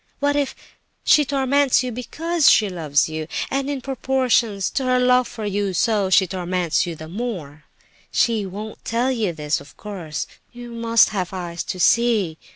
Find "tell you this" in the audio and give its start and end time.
8.83-9.61